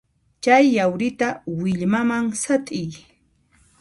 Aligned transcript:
Chay 0.43 0.65
yawrita 0.75 1.27
willmaman 1.57 2.25
sat'iy. 2.41 2.89